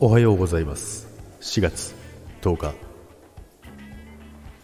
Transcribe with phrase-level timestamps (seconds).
[0.00, 1.06] おはようございます。
[1.40, 1.94] 4月
[2.42, 2.74] 10日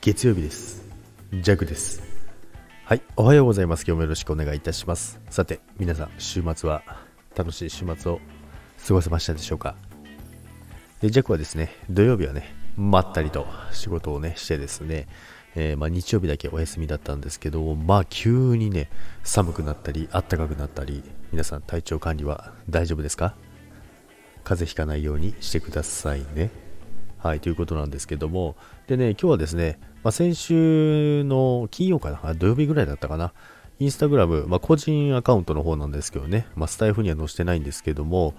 [0.01, 0.85] 月曜日です。
[1.33, 2.03] ジャグです。
[2.85, 3.85] はいおはようございます。
[3.87, 5.21] 今日もよろしくお願いいたします。
[5.30, 6.83] さて皆さん週末は
[7.37, 8.21] 楽しい週末を
[8.87, 9.76] 過ごせましたでしょうか？
[11.01, 15.06] でジャグはですね土曜日はねまったりと仕事をねしてですね
[15.54, 18.88] えー、まあ、日曜日だけお休みだったんですけど、まあ、急にね、
[19.24, 23.34] 寒くなったり、暖かくなったり、皆さん体調管理は大丈夫ですか？
[24.45, 26.51] 風邪ひかないようにしてくださいね。
[27.19, 33.33] はい、ということなんですけども、でね、今日はですね、まあ、先週の金曜かな、土曜日ぐらいだったかな、
[33.79, 38.34] インスタグラム、まあ、個人アカウントの方なんですけどね、まあ、スタイフには載せてないんですけども、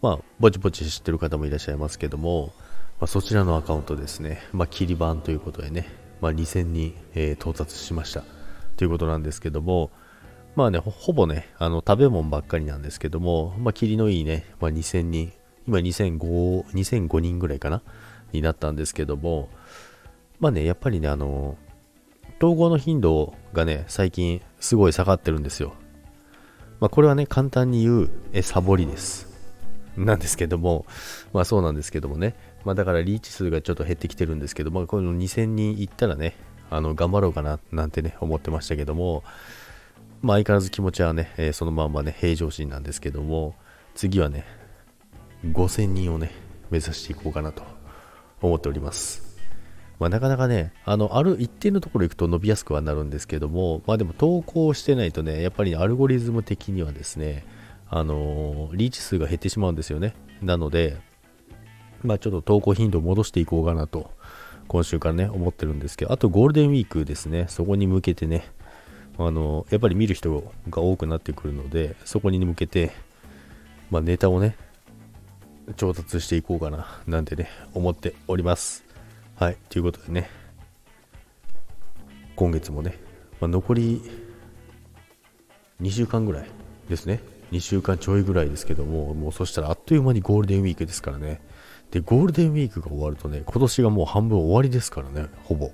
[0.00, 2.52] まあ、ぼちぼち知ってる方もいらっしゃいますけども、
[3.00, 5.88] まあ、そちらのアカウントですね、まあ、切り板ということでね、
[6.20, 8.24] まあ、2000人、えー、到達しました。
[8.76, 9.90] ということなんですけども、
[10.56, 15.32] まあね、ほぼね、あの食べ物ばっかりなんですけども、まあ、霧のいいね、まあ、2000人、
[15.66, 17.82] 今2005、2005人ぐらいかな、
[18.32, 19.48] になったんですけども、
[20.40, 21.56] まあね、やっぱりね、あの、
[22.38, 25.74] 統合の頻度がね、最近すごい下がってるんですよ。
[26.80, 29.28] まあ、これはね、簡単に言う、え、サボりです。
[30.04, 30.86] なんですけども、
[31.32, 36.36] まあそうなんですけどもね、まあだからリーチ数がちょっと減ってきてるんですけども、この2000人いったらね、
[36.70, 39.24] あの、頑張ろうかな、なんてね、思ってましたけども、
[40.20, 43.54] まあ、相変わらず気持ちはね、えー、そのまんまね、平常心なんですけども、
[43.94, 44.44] 次はね、
[45.44, 46.32] 5000人をね、
[46.70, 47.62] 目指していこうかなと
[48.42, 49.38] 思っております。
[49.98, 57.44] まあ、なかなかね、あの、ある一定のところ行くと伸びやすくはなるんですけども、まあでも投稿してないとね、やっぱり、ねアルゴリズム的にはですね、
[57.88, 60.14] あのー、リーチ数が減ってしまうんですよね。
[60.42, 60.96] なので、
[62.02, 64.10] まあちょっと投稿頻度を戻していこうかなと、
[64.68, 68.44] 今週からね、思ってるんですけど、あとゴールデンウィークですね、そこに向けてね、
[69.18, 72.92] あのやっぱり見る人が多くなってくるのでそこに向けて、
[73.90, 74.56] まあ、ネタをね
[75.76, 78.84] 調達していこうかななんてね思っております。
[79.34, 80.30] はいということでね
[82.36, 82.96] 今月もね、
[83.40, 84.00] まあ、残り
[85.82, 86.46] 2週間ぐらい
[86.88, 87.20] ですね。
[87.50, 91.40] 2週間ちょいぐらいですけどももうそしたらあっという間にゴールデンウィークですからね。
[91.90, 95.72] でゴールデンウィークが終わるとね今年がもう半分終わりですからねほぼ。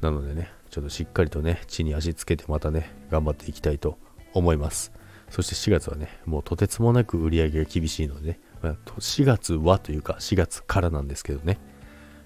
[0.00, 3.98] なのでねちょっとしっかりとね、地に足つけてまたね、頑張っていきたいと
[4.34, 4.92] 思います。
[5.30, 11.58] そして4月はね、もうとてつもなく売り上げが厳しいのでね、まあ、4月はというか4月からなんですけどね、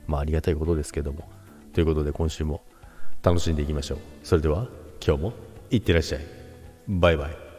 [0.06, 1.28] まあありがたいことですけども、
[1.72, 2.62] ということで今週も
[3.22, 3.98] 楽しんでいきましょう。
[4.22, 4.69] それでは
[5.04, 5.32] 今日も
[5.70, 6.20] いってらっしゃい。
[6.88, 7.52] バイバイ。